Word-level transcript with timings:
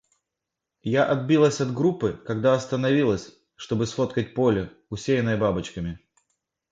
Я 0.81 1.05
отбилась 1.05 1.61
от 1.61 1.75
группы, 1.75 2.13
когда 2.13 2.55
остановилась, 2.55 3.37
чтобы 3.55 3.85
сфоткать 3.85 4.33
поле, 4.33 4.71
усеянное 4.89 5.37
бабочками. 5.37 5.99